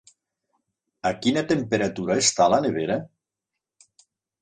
A 1.09 1.11
quina 1.27 1.45
temperatura 1.53 2.19
està 2.25 2.51
la 2.57 2.61
nevera? 2.67 2.99